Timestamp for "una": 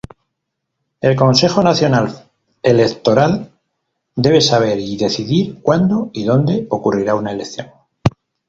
7.13-7.31